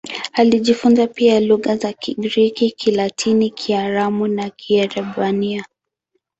Alijifunza 0.33 1.07
pia 1.07 1.39
lugha 1.39 1.75
za 1.77 1.93
Kigiriki, 1.93 2.71
Kilatini, 2.71 3.49
Kiaramu 3.49 4.27
na 4.27 4.49
Kiebrania. 4.49 5.65